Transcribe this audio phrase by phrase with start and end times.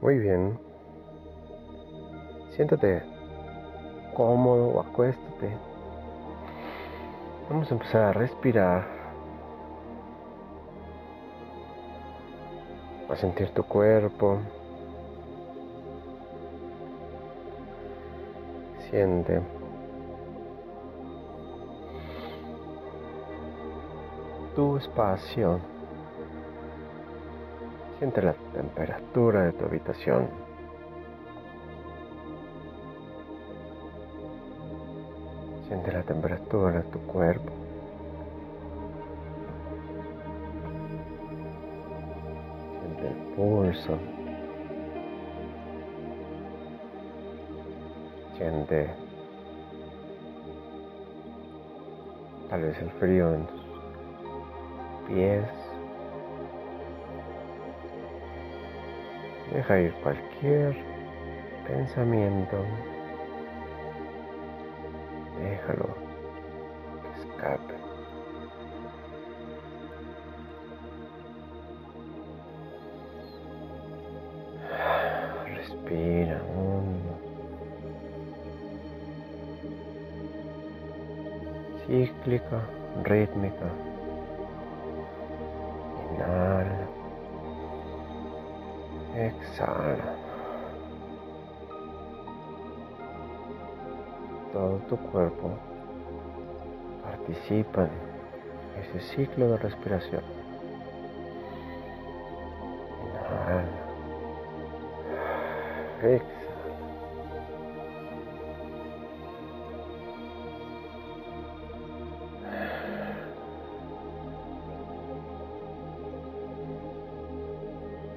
[0.00, 0.58] Muy bien.
[2.56, 3.02] Siéntate
[4.14, 5.50] cómodo o acuéstate.
[7.50, 8.86] Vamos a empezar a respirar.
[13.10, 14.38] A sentir tu cuerpo.
[18.88, 19.42] Siente.
[24.54, 25.60] Tu espacio.
[28.00, 30.26] Siente la temperatura de tu habitación.
[35.68, 37.52] Siente la temperatura de tu cuerpo.
[42.80, 43.98] Siente el pulso.
[48.38, 48.94] Siente
[52.48, 53.60] tal vez el frío en tus
[55.06, 55.59] pies.
[59.52, 60.76] Deja ir cualquier
[61.66, 62.64] pensamiento.
[65.40, 66.09] Déjalo
[89.30, 90.16] Exhala.
[94.52, 95.50] Todo tu cuerpo
[97.04, 100.22] participa en ese ciclo de respiración.
[103.04, 103.64] Inhala.
[106.02, 106.40] Exhala.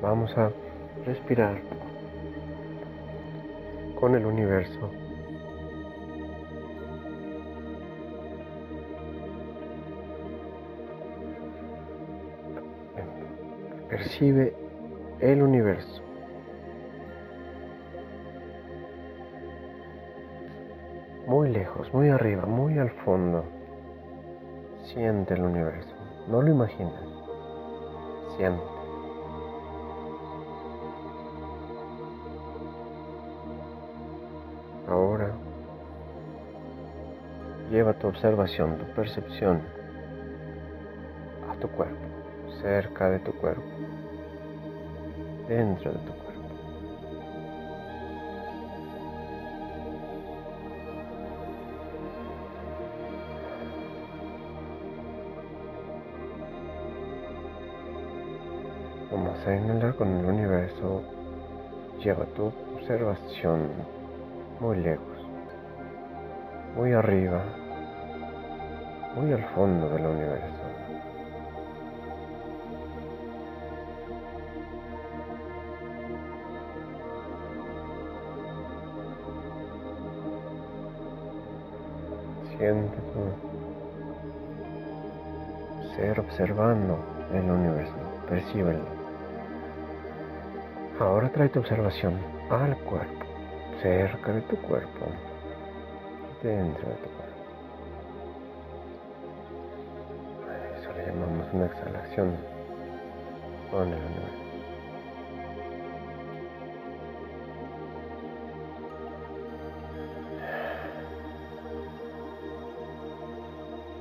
[0.00, 0.50] Vamos a
[1.04, 1.60] respirar
[3.98, 4.90] con el universo.
[13.88, 14.54] Percibe
[15.20, 16.02] el universo.
[21.26, 23.44] Muy lejos, muy arriba, muy al fondo.
[24.82, 25.94] Siente el universo.
[26.28, 26.92] No lo imagines.
[28.36, 28.81] Siente.
[38.02, 39.62] Tu observación, tu percepción
[41.48, 42.04] a tu cuerpo,
[42.60, 43.62] cerca de tu cuerpo,
[45.46, 46.42] dentro de tu cuerpo.
[59.12, 61.02] Vamos a inhalar con el universo.
[62.02, 63.68] Lleva tu observación
[64.58, 65.06] muy lejos,
[66.74, 67.61] muy arriba,
[69.14, 70.46] muy al fondo del universo.
[82.56, 83.22] Siente tu
[85.96, 86.98] ser observando
[87.32, 87.94] el universo,
[88.28, 88.84] percíbelo.
[91.00, 92.18] Ahora trae tu observación
[92.50, 93.22] al cuerpo
[93.82, 95.06] cerca de tu cuerpo,
[96.40, 97.21] dentro de tu cuerpo.
[101.52, 102.36] Una exhalación
[103.70, 104.42] con el universo.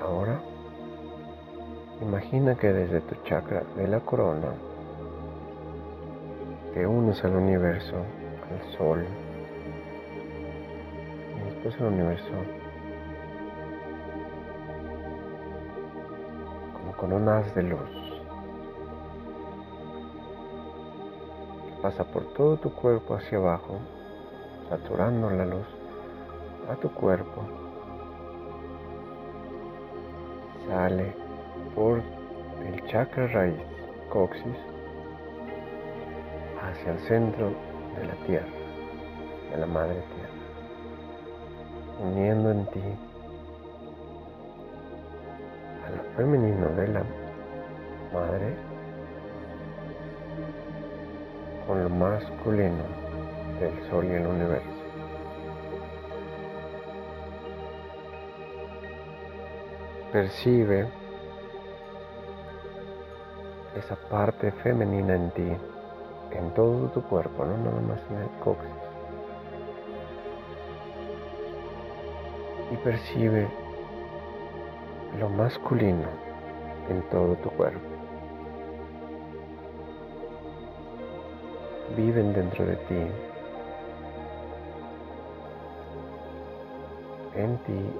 [0.00, 0.40] Ahora,
[2.00, 4.48] imagina que desde tu chakra de la corona
[6.74, 9.06] te unes al universo, al sol,
[11.64, 12.63] es el universo
[16.96, 17.90] con un haz de luz
[21.66, 23.78] que pasa por todo tu cuerpo hacia abajo,
[24.68, 25.66] saturando la luz
[26.70, 27.42] a tu cuerpo,
[30.68, 31.14] sale
[31.74, 32.00] por
[32.66, 33.60] el chakra raíz
[34.10, 34.56] coxis
[36.62, 37.52] hacia el centro
[37.98, 38.52] de la tierra,
[39.50, 40.24] de la madre tierra
[42.00, 42.82] uniendo en ti
[46.16, 47.02] femenino de la
[48.12, 48.56] madre
[51.66, 52.84] con lo masculino
[53.58, 54.68] del sol y el universo.
[60.12, 60.86] Percibe
[63.76, 65.52] esa parte femenina en ti,
[66.30, 68.70] en todo tu cuerpo, no nada más en el coxis.
[72.70, 73.63] Y percibe
[75.18, 76.08] lo masculino
[76.88, 77.80] en todo tu cuerpo.
[81.96, 83.06] Viven dentro de ti,
[87.36, 87.90] en ti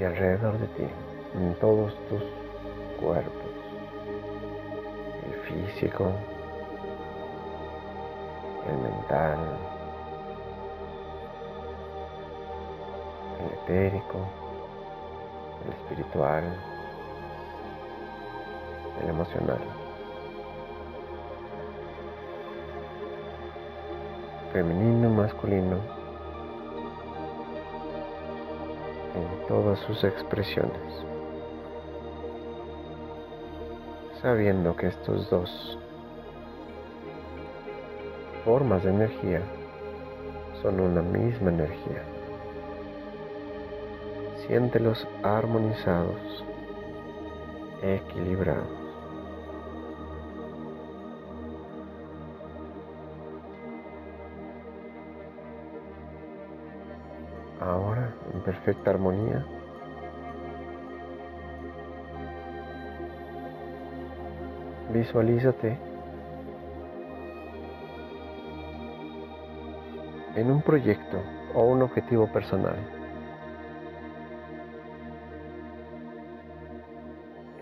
[0.00, 0.86] y alrededor de ti,
[1.34, 2.22] en todos tus
[2.98, 3.32] cuerpos,
[5.26, 6.10] el físico,
[8.68, 9.38] el mental,
[13.40, 14.45] el etérico,
[15.66, 16.44] el espiritual,
[19.02, 19.58] el emocional.
[24.52, 25.76] Femenino, masculino,
[29.14, 31.04] en todas sus expresiones.
[34.22, 35.78] Sabiendo que estos dos
[38.44, 39.42] formas de energía
[40.62, 42.15] son una misma energía.
[44.46, 46.44] Siéntelos armonizados,
[47.82, 48.68] equilibrados.
[57.60, 59.44] Ahora, en perfecta armonía,
[64.92, 65.76] visualízate
[70.36, 71.20] en un proyecto
[71.52, 72.76] o un objetivo personal.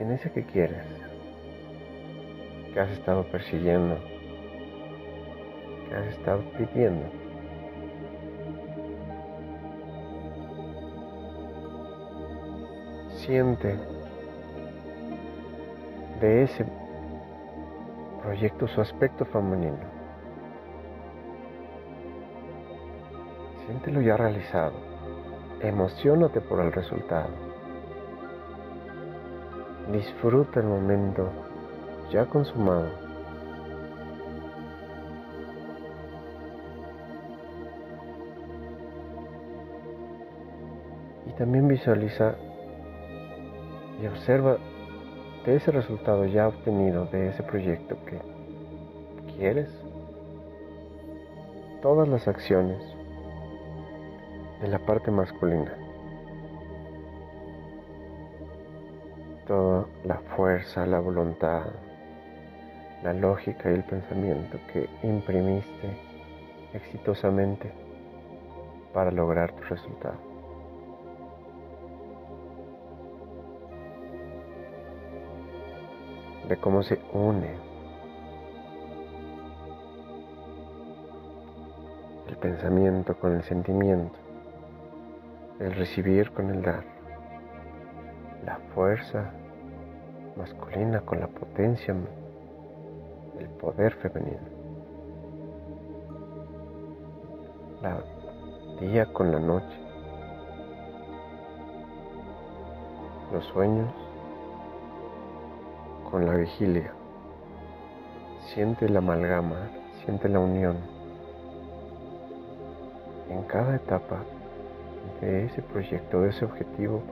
[0.05, 0.85] En ese que quieres,
[2.75, 3.97] que has estado persiguiendo,
[5.89, 7.07] que has estado pidiendo.
[13.17, 13.79] Siente
[16.21, 16.67] de ese
[18.23, 19.79] proyecto su aspecto femenino.
[23.65, 24.75] Siéntelo ya realizado.
[25.63, 27.44] Emocionate por el resultado.
[29.93, 31.31] Disfruta el momento
[32.11, 32.89] ya consumado.
[41.27, 42.35] Y también visualiza
[44.03, 44.57] y observa
[45.45, 48.19] de ese resultado ya obtenido de ese proyecto que
[49.37, 49.69] quieres,
[51.83, 52.83] todas las acciones
[54.63, 55.84] en la parte masculina.
[59.47, 61.67] Toda la fuerza, la voluntad,
[63.03, 65.97] la lógica y el pensamiento que imprimiste
[66.73, 67.71] exitosamente
[68.93, 70.19] para lograr tu resultado.
[76.49, 77.55] De cómo se une
[82.29, 84.25] el pensamiento con el sentimiento
[85.61, 86.85] el recibir con el dar,
[88.45, 89.31] la fuerza
[90.37, 91.95] masculina con la potencia,
[93.39, 94.39] el poder femenino,
[97.81, 98.03] la
[98.81, 99.79] día con la noche,
[103.33, 103.91] los sueños
[106.11, 106.93] con la vigilia.
[108.53, 109.71] Siente la amalgama,
[110.05, 110.77] siente la unión.
[113.31, 114.19] En cada etapa
[115.21, 117.03] de ese proyecto, de ese objetivo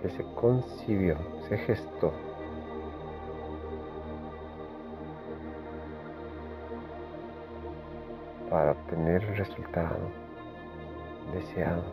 [0.00, 1.16] que se concibió,
[1.48, 2.12] se gestó.
[8.48, 10.10] para obtener el resultado
[11.32, 11.84] deseado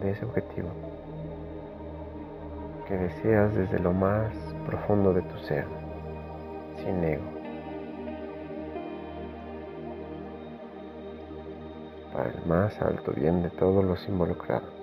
[0.00, 0.70] de ese objetivo
[2.88, 4.32] que deseas desde lo más
[4.64, 5.66] profundo de tu ser,
[6.76, 7.40] sin ego.
[12.12, 14.79] para el más alto bien de todos los involucrados.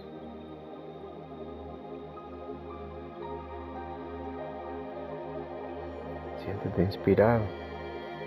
[6.67, 7.43] Siéntete inspirado,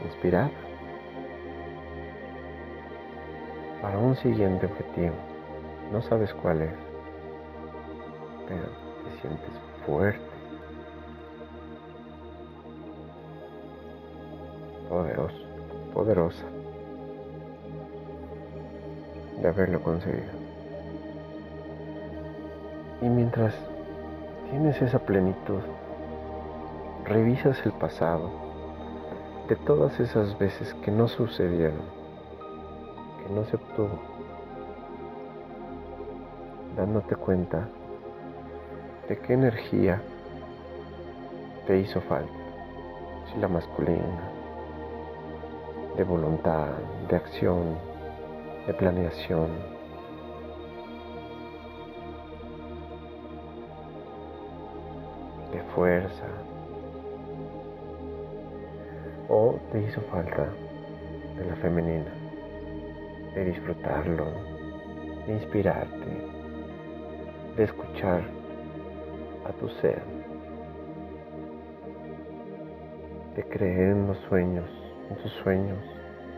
[0.04, 0.50] inspirada
[3.82, 5.14] para un siguiente objetivo.
[5.92, 6.70] No sabes cuál es,
[8.48, 9.50] pero te sientes
[9.84, 10.20] fuerte,
[14.88, 15.38] poderoso,
[15.92, 16.44] poderosa
[19.42, 20.32] de haberlo conseguido.
[23.02, 23.54] Y mientras
[24.50, 25.60] tienes esa plenitud,
[27.10, 28.30] revisas el pasado
[29.48, 31.82] de todas esas veces que no sucedieron,
[33.18, 33.98] que no se obtuvo,
[36.76, 37.68] dándote cuenta
[39.08, 40.00] de qué energía
[41.66, 42.32] te hizo falta.
[43.36, 44.30] y la masculina,
[45.96, 46.68] de voluntad,
[47.08, 47.76] de acción,
[48.68, 49.80] de planeación.
[55.52, 56.26] de fuerza
[59.32, 60.48] o te hizo falta
[61.36, 62.12] de la femenina,
[63.32, 64.26] de disfrutarlo,
[65.24, 66.28] de inspirarte,
[67.56, 68.24] de escuchar
[69.44, 70.02] a tu ser,
[73.36, 74.68] de creer en los sueños,
[75.08, 75.78] en tus sueños,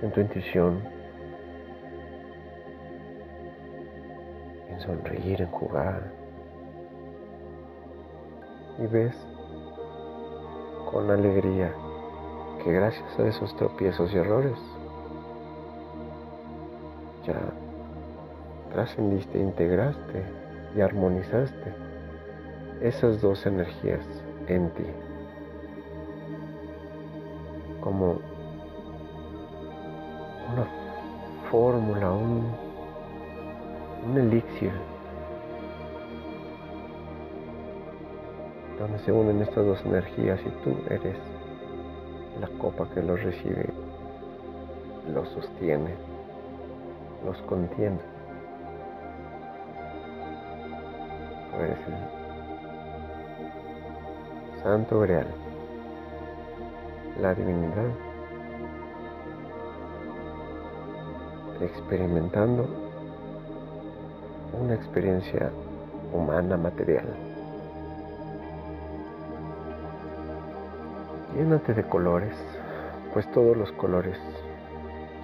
[0.02, 0.82] en tu intuición,
[4.68, 6.12] en sonreír, en jugar.
[8.78, 9.16] Y ves
[10.90, 11.72] con alegría
[12.62, 14.58] que gracias a esos tropiezos y errores
[17.26, 17.40] ya
[18.72, 20.24] trascendiste, integraste
[20.76, 21.72] y armonizaste
[22.80, 24.04] esas dos energías
[24.48, 24.84] en ti.
[27.80, 28.18] Como
[30.52, 30.66] una
[31.50, 32.44] fórmula, un,
[34.16, 34.72] elixir
[38.78, 41.16] donde se unen estas dos energías y tú eres
[42.40, 43.68] la copa que los recibe,
[45.12, 45.94] los sostiene,
[47.24, 47.98] los contiene.
[51.50, 51.78] Tú eres
[54.62, 55.26] santo real,
[57.20, 57.90] la divinidad,
[61.60, 62.66] experimentando
[64.60, 65.50] una experiencia
[66.12, 67.31] humana material.
[71.34, 72.36] Llénate de colores,
[73.14, 74.18] pues todos los colores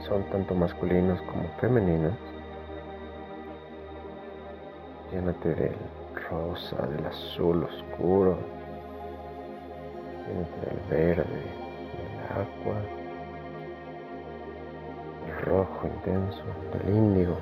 [0.06, 2.14] son tanto masculinos como femeninos.
[5.12, 5.76] Llénate del
[6.30, 8.38] rosa, del azul oscuro,
[10.26, 11.42] llénate del verde,
[11.92, 12.80] del agua,
[15.26, 17.36] del rojo intenso, del índigo.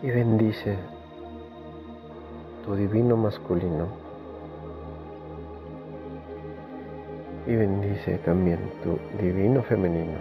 [0.00, 0.78] Y bendice
[2.64, 4.07] tu divino masculino
[7.48, 10.18] y bendice también tu divino femenino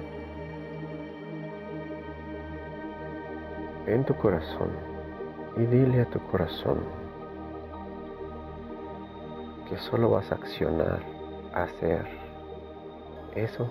[3.85, 4.69] en tu corazón
[5.57, 6.79] y dile a tu corazón
[9.67, 11.01] que solo vas a accionar,
[11.53, 12.05] a hacer
[13.35, 13.69] eso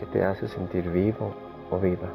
[0.00, 1.32] que te hace sentir vivo
[1.70, 2.08] o viva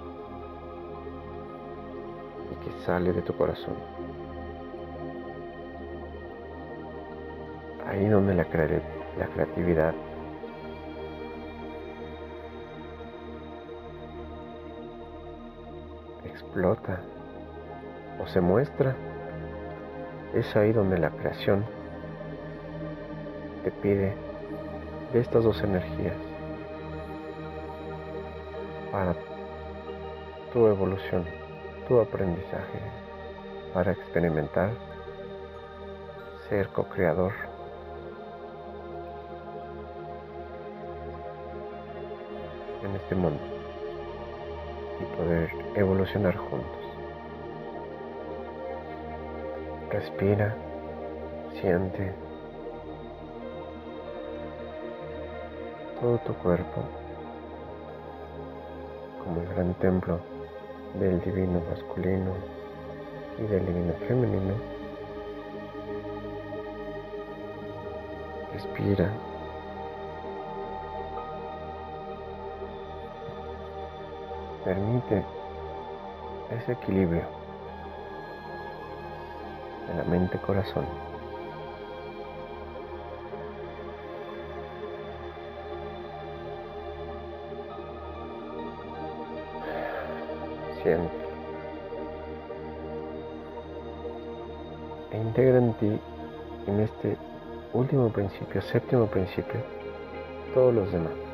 [2.51, 3.75] y que sale de tu corazón.
[7.85, 9.93] Ahí donde la, la creatividad
[16.37, 16.99] explota
[18.19, 18.95] o se muestra,
[20.35, 21.65] es ahí donde la creación
[23.63, 24.13] te pide
[25.13, 26.15] de estas dos energías
[28.91, 29.15] para
[30.53, 31.25] tu evolución,
[31.87, 32.79] tu aprendizaje,
[33.73, 34.69] para experimentar,
[36.49, 37.33] ser co-creador.
[42.83, 43.56] en este mundo
[44.99, 46.81] y poder evolucionar juntos.
[49.89, 50.55] Respira,
[51.59, 52.13] siente
[55.99, 56.83] todo tu cuerpo
[59.23, 60.19] como el gran templo
[60.99, 62.31] del divino masculino
[63.37, 64.53] y del divino femenino.
[68.53, 69.11] Respira
[74.67, 75.23] Permite
[76.51, 77.23] ese equilibrio
[79.87, 80.85] de la mente-corazón.
[90.83, 91.15] Siente.
[95.11, 96.01] E integra en ti,
[96.67, 97.15] en este
[97.71, 99.61] último principio, séptimo principio,
[100.53, 101.26] todos los demás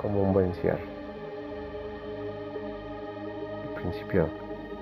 [0.00, 0.84] como un buen cierre.
[3.62, 4.28] El principio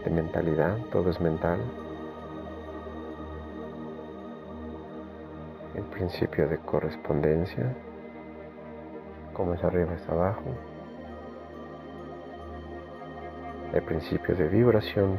[0.04, 1.60] de mentalidad, todo es mental.
[5.74, 7.74] El principio de correspondencia,
[9.32, 10.54] como es arriba es abajo.
[13.72, 15.18] El principio de vibración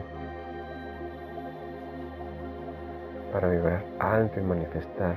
[3.31, 5.15] para vibrar alto y manifestar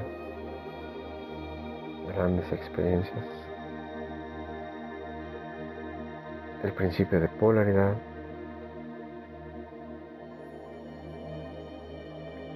[2.08, 3.49] grandes experiencias
[6.62, 7.94] el principio de polaridad.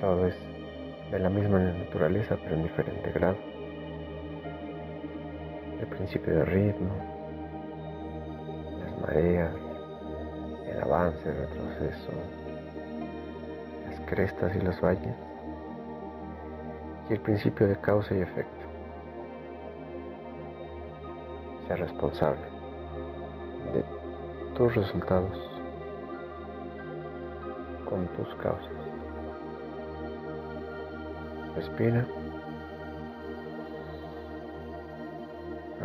[0.01, 0.35] Todo es
[1.11, 3.37] de la misma naturaleza pero en diferente grado.
[5.81, 6.95] El principio de ritmo,
[8.81, 9.55] las mareas,
[10.71, 12.13] el avance, el retroceso,
[13.89, 15.15] las crestas y los valles
[17.09, 18.65] y el principio de causa y efecto.
[21.67, 22.54] Sea responsable
[24.55, 25.37] tus resultados
[27.85, 28.71] con tus causas.
[31.57, 32.07] Respira.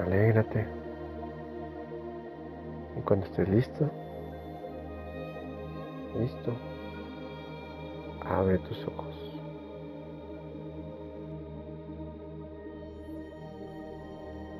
[0.05, 0.67] Alégrate.
[2.97, 3.89] Y cuando estés listo,
[6.19, 6.53] listo,
[8.25, 9.28] abre tus ojos.